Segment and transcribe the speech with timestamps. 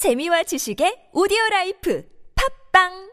[0.00, 2.03] 재미와 지식의 오디오 라이프
[2.73, 3.11] 팝빵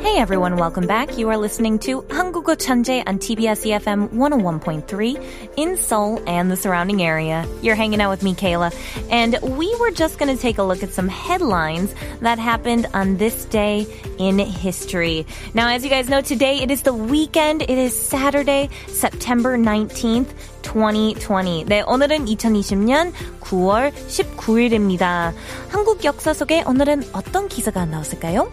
[0.00, 1.18] Hey everyone, welcome back.
[1.18, 6.55] You are listening to 한국 어 천재 on TBS EFM 101.3 in Seoul and the
[6.55, 7.45] surrounding area.
[7.61, 8.71] You're hanging out with me, Kayla,
[9.11, 13.17] and we were just going to take a look at some headlines that happened on
[13.17, 13.85] this day
[14.17, 15.25] in history.
[15.53, 17.61] Now, as you guys know, today it is the weekend.
[17.61, 20.31] It is Saturday, September 19th.
[20.63, 21.65] 2020.
[21.65, 25.33] 네, 오늘은 2020년 9월 19일입니다.
[25.69, 28.49] 한국 역사 속에 오늘은 어떤 기사가 나왔을까요?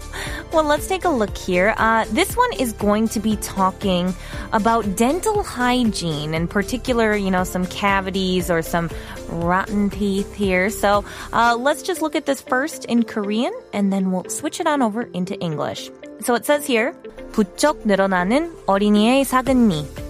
[0.52, 1.72] Well, let's take a look here.
[1.78, 3.70] Uh, this one is going to be talking
[4.52, 8.90] about dental hygiene, in particular, you know, some cavities or some
[9.28, 10.70] rotten teeth here.
[10.70, 14.66] So uh, let's just look at this first in Korean, and then we'll switch it
[14.66, 15.90] on over into English.
[16.20, 16.92] So it says here,
[17.32, 20.03] 부쩍 늘어나는 어린이의 사근니.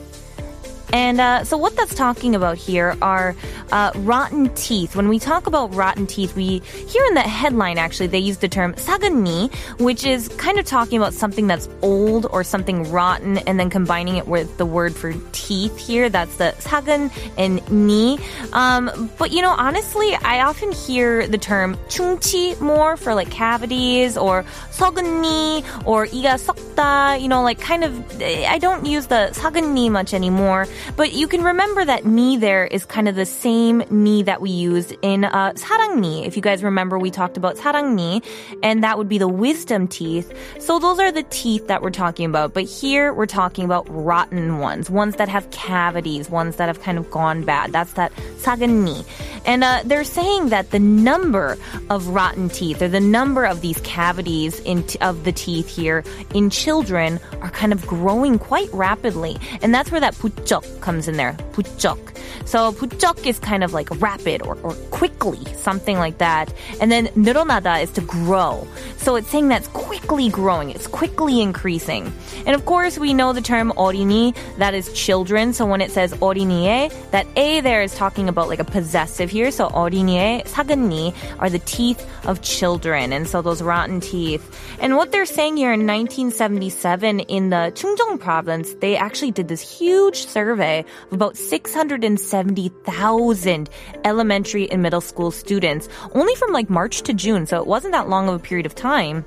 [0.94, 3.36] And uh, so, what that's talking about here are
[3.72, 4.96] uh, rotten teeth.
[4.96, 8.48] When we talk about rotten teeth, we here in the headline actually they use the
[8.48, 13.60] term sagani, which is kind of talking about something that's old or something rotten, and
[13.60, 16.10] then combining it with the word for teeth here.
[16.10, 18.20] That's the sagan and ni.
[18.54, 24.18] Um, but you know, honestly, I often hear the term chungchi more for like cavities
[24.18, 27.20] or sagani or iga sokta.
[27.20, 30.68] You know, like kind of I don't use the sagani much anymore.
[30.97, 34.51] But you can remember that ni there is kind of the same ni that we
[34.51, 36.27] used in uh, 사랑니.
[36.27, 38.25] If you guys remember, we talked about 사랑니,
[38.63, 40.33] and that would be the wisdom teeth.
[40.59, 42.53] So those are the teeth that we're talking about.
[42.53, 46.99] But here we're talking about rotten ones, ones that have cavities, ones that have kind
[46.99, 47.73] of gone bad.
[47.73, 48.13] That's that
[48.45, 49.05] 사근니.
[49.47, 51.57] And uh, they're saying that the number
[51.89, 56.05] of rotten teeth, or the number of these cavities in t- of the teeth here
[56.35, 59.39] in children, are kind of growing quite rapidly.
[59.63, 61.37] And that's where that 부쩍 comes in there.
[61.53, 61.99] 부쩍.
[62.45, 66.53] So 부쩍 is kind of like rapid or, or quickly, something like that.
[66.81, 68.67] And then 늘어나다 is to grow.
[68.99, 70.71] So it's saying that's quickly growing.
[70.71, 72.13] It's quickly increasing.
[72.47, 75.53] And of course, we know the term 어린이, that is children.
[75.53, 79.51] So when it says 어린이에, that A there is talking about like a possessive here.
[79.51, 83.13] So 어린이에, 사근니 are the teeth of children.
[83.13, 84.43] And so those rotten teeth.
[84.81, 89.61] And what they're saying here in 1977 in the Chungcheong province, they actually did this
[89.61, 93.71] huge survey of about 670,000
[94.05, 97.47] elementary and middle school students, only from like March to June.
[97.47, 99.25] So it wasn't that long of a period of time.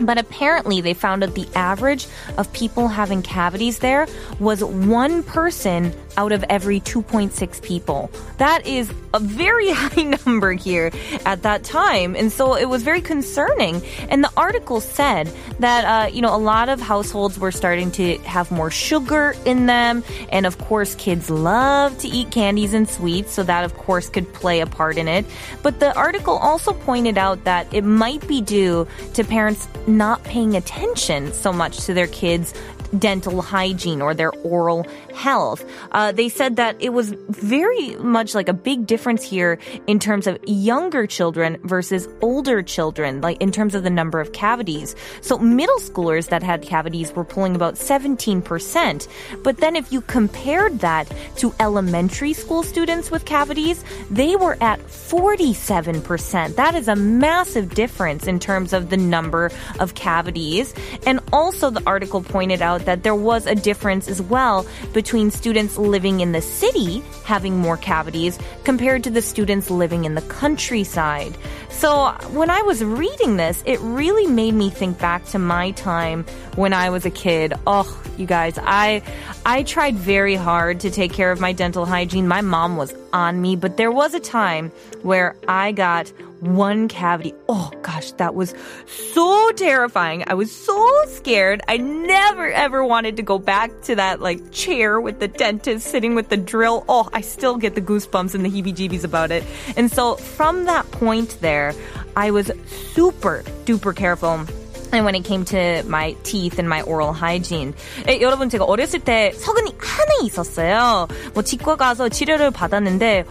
[0.00, 2.06] But apparently, they found that the average
[2.38, 4.06] of people having cavities there
[4.40, 8.11] was one person out of every 2.6 people.
[8.37, 10.91] That is a very high number here
[11.25, 12.15] at that time.
[12.15, 13.81] And so it was very concerning.
[14.09, 18.17] And the article said that, uh, you know, a lot of households were starting to
[18.19, 20.03] have more sugar in them.
[20.29, 23.31] And of course, kids love to eat candies and sweets.
[23.31, 25.25] So that, of course, could play a part in it.
[25.61, 30.55] But the article also pointed out that it might be due to parents not paying
[30.55, 32.53] attention so much to their kids'
[32.97, 35.65] dental hygiene or their oral health.
[35.91, 40.27] Uh, they said that it was very much like a big difference here in terms
[40.27, 44.95] of younger children versus older children, like in terms of the number of cavities.
[45.21, 49.07] So middle schoolers that had cavities were pulling about 17%.
[49.43, 54.79] But then if you compared that to elementary school students with cavities, they were at
[54.79, 56.55] 47%.
[56.55, 60.73] That is a massive difference in terms of the number of cavities.
[61.05, 65.77] And also the article pointed out that there was a difference as well between students
[65.77, 71.37] living in the city having more cavities compared to the students living in the countryside.
[71.69, 76.25] So when I was reading this, it really made me think back to my time
[76.55, 77.53] when I was a kid.
[77.67, 79.03] Oh, you guys, I
[79.45, 82.27] I tried very hard to take care of my dental hygiene.
[82.27, 84.71] My mom was on me, but there was a time
[85.03, 86.11] where I got
[86.42, 87.34] one cavity.
[87.48, 88.52] Oh gosh, that was
[88.86, 90.24] so terrifying.
[90.26, 91.62] I was so scared.
[91.68, 96.16] I never ever wanted to go back to that like chair with the dentist sitting
[96.16, 96.84] with the drill.
[96.88, 99.44] Oh, I still get the goosebumps and the heebie jeebies about it.
[99.76, 101.74] And so from that point there,
[102.16, 102.50] I was
[102.92, 104.44] super duper careful.
[104.92, 107.72] And when it came to my teeth and my oral hygiene.
[108.06, 111.08] 에, 여러분 제가 어렸을 때 서근이 하나 있었어요.
[111.32, 113.24] 뭐 치과 가서 치료를 받았는데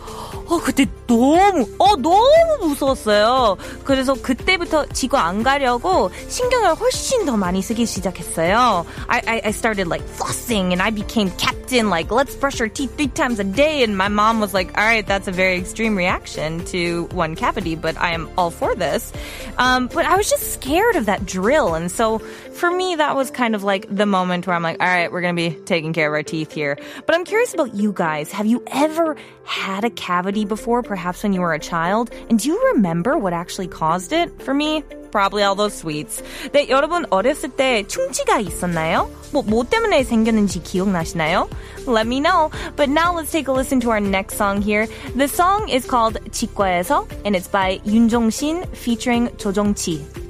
[0.51, 3.57] 어, 그때 너무, 어, 너무 무서웠어요.
[3.83, 8.85] 그래서 그때부터 지구 안 가려고 신경을 훨씬 더 많이 쓰기 시작했어요.
[9.07, 12.95] I, I, I started like flossing and I became captain, like, let's brush our teeth
[12.97, 13.83] three times a day.
[13.83, 17.75] And my mom was like, all right, that's a very extreme reaction to one cavity,
[17.75, 19.11] but I am all for this.
[19.57, 21.75] Um, but I was just scared of that drill.
[21.75, 22.19] And so
[22.53, 25.21] for me, that was kind of like the moment where I'm like, all right, we're
[25.21, 26.77] going to be taking care of our teeth here.
[27.05, 28.31] But I'm curious about you guys.
[28.31, 32.11] Have you ever had a cavity before, perhaps when you were a child?
[32.29, 34.29] And do you remember what actually caused it?
[34.41, 36.21] For me, probably all those sweets.
[36.51, 39.09] 네, 여러분 어렸을 때 충치가 있었나요?
[39.31, 41.49] 뭐, 뭐 때문에 생겼는지 기억나시나요?
[41.87, 42.51] Let me know.
[42.75, 44.87] But now let's take a listen to our next song here.
[45.15, 50.24] The song is called 치과에서 and it's by 윤종신 featuring 조정치.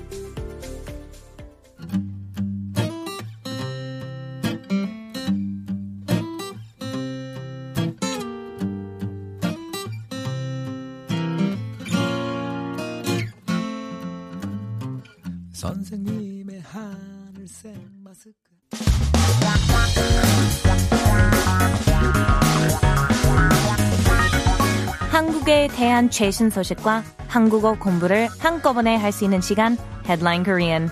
[15.56, 17.74] 선생님의 하늘색
[18.04, 18.36] 마스크
[25.10, 30.90] 한국에 대한 최신 소식과 한국어 공부를 한꺼번에 할 수 있는 시간 Headline Korean.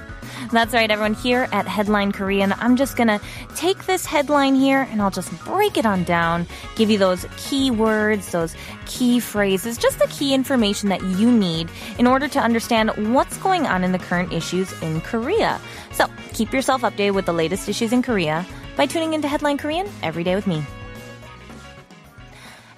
[0.52, 1.14] That's right, everyone.
[1.14, 3.20] Here at Headline Korean, I'm just gonna
[3.56, 6.46] take this headline here and I'll just break it on down,
[6.76, 8.54] give you those key words, those
[8.86, 13.66] key phrases, just the key information that you need in order to understand what's going
[13.66, 15.60] on in the current issues in Korea.
[15.92, 18.46] So keep yourself updated with the latest issues in Korea
[18.76, 20.64] by tuning into Headline Korean every day with me.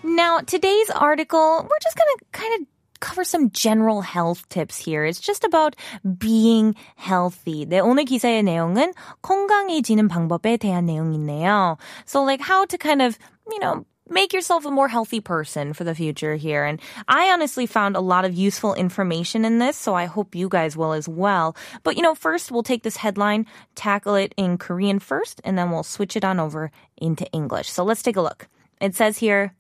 [0.02, 2.66] Now, today's article, we're just going to kind of
[3.01, 5.03] cover some general health tips here.
[5.03, 7.65] It's just about being healthy.
[7.65, 11.77] 네, 오늘 기사의 내용은 건강해지는 방법에 대한 내용이네요.
[12.05, 13.17] So like how to kind of,
[13.49, 16.63] you know, make yourself a more healthy person for the future here.
[16.63, 20.47] And I honestly found a lot of useful information in this, so I hope you
[20.47, 21.55] guys will as well.
[21.83, 25.71] But you know, first we'll take this headline, tackle it in Korean first, and then
[25.71, 27.69] we'll switch it on over into English.
[27.69, 28.47] So let's take a look.
[28.79, 29.53] It says here,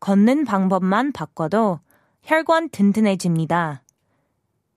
[0.00, 1.80] 걷는 방법만 바꿔도
[2.25, 3.84] 혈관 든든해집니다.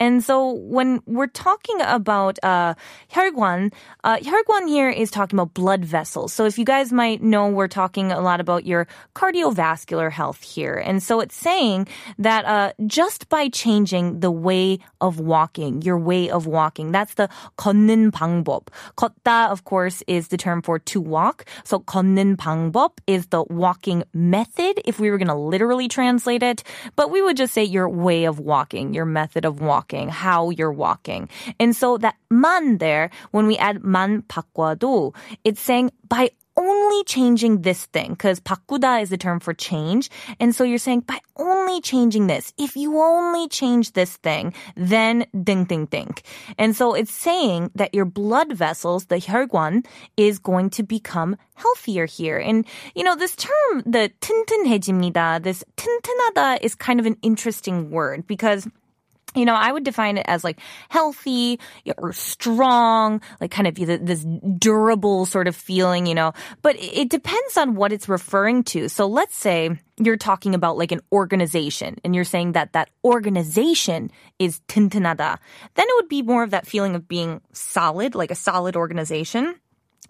[0.04, 2.74] And so when we're talking about uh,
[3.10, 3.72] 혈관,
[4.04, 6.34] uh, 혈관 here is talking about blood vessels.
[6.34, 8.86] So if you guys might know, we're talking a lot about your
[9.16, 10.75] cardiovascular health here.
[10.75, 11.88] And so it's saying
[12.19, 17.30] that uh, just by changing the way of walking, your way of walking, that's the
[17.57, 18.68] 걷는 방법.
[18.98, 21.45] 걷다, of course, is the term for to walk.
[21.63, 26.63] So 걷는 방법 is the walking method if we were going to literally translate it.
[26.98, 30.50] But we would just say your way of walking, your method of walking walking, how
[30.50, 31.30] you're walking.
[31.60, 35.13] And so that man there, when we add man 바꿔도,
[35.44, 40.10] it's saying by only changing this thing, because 바꾸다 is the term for change.
[40.40, 45.25] And so you're saying by only changing this, if you only change this thing, then
[45.44, 46.16] ding ding ding.
[46.57, 49.86] And so it's saying that your blood vessels, the 혈관,
[50.18, 52.38] is going to become healthier here.
[52.38, 58.28] And you know, this term, the 튼튼해집니다, this 튼튼하다 is kind of an interesting word
[58.28, 58.68] because
[59.38, 60.60] you know, I would define it as like
[60.90, 61.60] healthy
[61.98, 64.25] or strong, like kind of this
[64.60, 68.90] durable sort of feeling, you know, but it depends on what it's referring to.
[68.90, 74.12] So let's say you're talking about like an organization and you're saying that that organization
[74.38, 75.40] is 튼튼하다.
[75.75, 79.56] Then it would be more of that feeling of being solid, like a solid organization.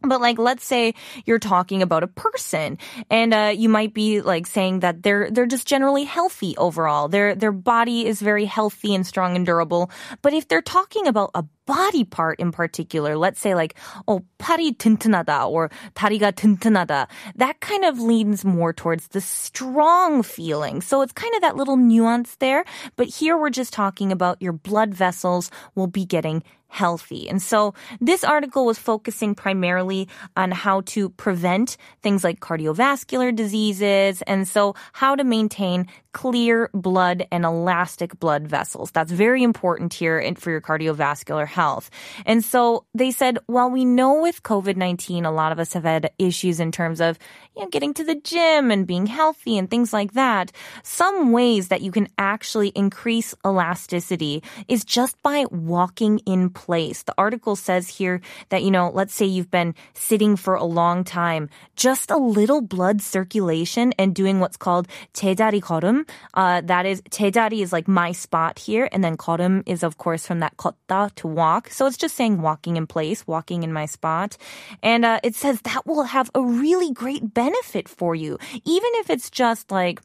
[0.03, 0.95] But like, let's say
[1.27, 2.79] you're talking about a person
[3.11, 7.09] and, uh, you might be like saying that they're, they're just generally healthy overall.
[7.09, 9.91] Their, their body is very healthy and strong and durable.
[10.23, 13.76] But if they're talking about a body part in particular, let's say like,
[14.08, 20.82] oh, 팔이 튼튼하다 or 다리가 튼튼하다, that kind of leans more towards the strong feeling.
[20.82, 22.66] So it's kind of that little nuance there.
[22.96, 27.30] But here we're just talking about your blood vessels will be getting healthy.
[27.30, 34.24] And so this article was focusing primarily on how to prevent things like cardiovascular diseases
[34.26, 38.92] and so how to maintain clear blood and elastic blood vessels.
[38.92, 41.90] That's very important here for your cardiovascular health.
[42.26, 46.12] And so they said, well, we know with COVID-19, a lot of us have had
[46.18, 47.18] issues in terms of
[47.56, 50.52] you know, getting to the gym and being healthy and things like that.
[50.84, 57.04] Some ways that you can actually increase elasticity is just by walking in place.
[57.04, 61.04] The article says here that, you know, let's say you've been sitting for a long
[61.04, 66.06] time, just a little blood circulation and doing what's called 제자리 걸음.
[66.34, 68.90] Uh, that is, 제자리 is like my spot here.
[68.92, 71.70] And then 걸음 is of course from that 걷다 to walk.
[71.70, 74.38] So it's just saying walking in place, walking in my spot.
[74.82, 78.38] And, uh, it says that will have a really great benefit for you.
[78.66, 80.02] Even if it's just like,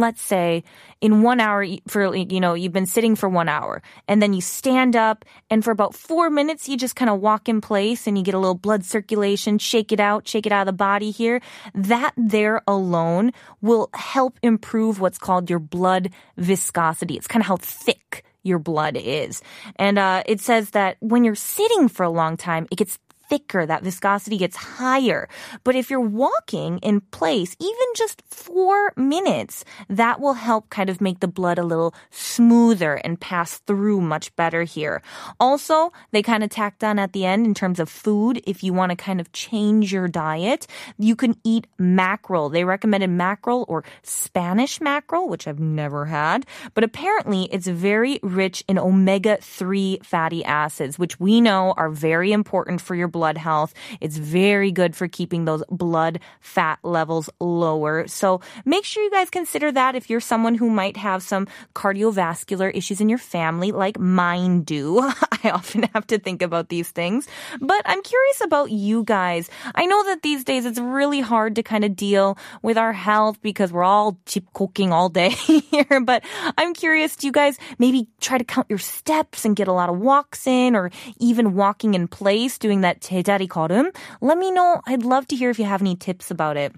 [0.00, 0.62] let's say
[1.00, 4.40] in one hour for you know you've been sitting for one hour and then you
[4.40, 8.16] stand up and for about four minutes you just kind of walk in place and
[8.16, 11.10] you get a little blood circulation shake it out shake it out of the body
[11.10, 11.40] here
[11.74, 17.56] that there alone will help improve what's called your blood viscosity it's kind of how
[17.56, 19.42] thick your blood is.
[19.76, 22.98] And uh, it says that when you're sitting for a long time, it gets
[23.28, 25.28] thicker, that viscosity gets higher.
[25.64, 31.00] But if you're walking in place, even just four minutes, that will help kind of
[31.00, 35.02] make the blood a little smoother and pass through much better here.
[35.40, 38.42] Also, they kind of tacked on at the end in terms of food.
[38.46, 40.66] If you want to kind of change your diet,
[40.98, 42.48] you can eat mackerel.
[42.48, 48.64] They recommended mackerel or Spanish mackerel, which I've never had, but apparently it's very rich
[48.68, 53.72] in omega 3 fatty acids, which we know are very important for your blood health.
[54.00, 58.08] It's very good for keeping those blood fat levels lower.
[58.08, 62.74] So make sure you guys consider that if you're someone who might have some cardiovascular
[62.74, 64.98] issues in your family, like mine do.
[65.44, 67.28] I often have to think about these things.
[67.60, 69.48] But I'm curious about you guys.
[69.76, 73.40] I know that these days it's really hard to kind of deal with our health
[73.42, 75.28] because we're all chip cooking all day
[75.70, 76.00] here.
[76.02, 76.24] But
[76.58, 79.88] I'm curious, do you guys maybe try to count your steps and get a lot
[79.88, 80.90] of walks in or
[81.20, 83.91] even walking in place, doing that 제자리 걸음?
[84.21, 84.81] Let me know.
[84.87, 86.73] I'd love to hear if you have any tips about it.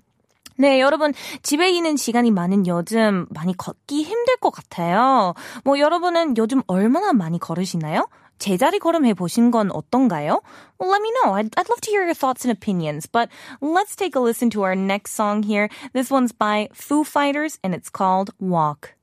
[0.57, 5.33] 네, 여러분, 집에 있는 시간이 많은 요즘 많이 걷기 힘들 것 같아요.
[5.63, 8.07] 뭐, 여러분은 요즘 얼마나 많이 걸으시나요?
[8.37, 10.41] 제자리 걸음 해보신 건 어떤가요?
[10.79, 11.33] Well, let me know.
[11.33, 13.05] I'd, I'd love to hear your thoughts and opinions.
[13.05, 13.29] But
[13.61, 15.69] let's take a listen to our next song here.
[15.93, 18.95] This one's by Foo Fighters and it's called Walk.